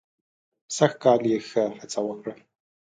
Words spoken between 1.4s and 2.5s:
ښه هڅه وکړه.